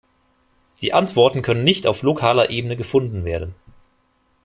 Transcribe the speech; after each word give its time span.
Die 0.81 0.93
Antworten 0.93 1.43
können 1.43 1.63
nicht 1.63 1.85
auf 1.85 2.01
lokaler 2.01 2.49
Ebene 2.49 2.75
gefunden 2.75 3.23
werden. 3.23 3.53